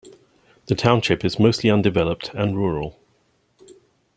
The 0.65 0.73
township 0.73 1.23
is 1.23 1.37
mostly 1.37 1.69
undeveloped 1.69 2.31
and 2.33 2.57
rural. 2.57 2.99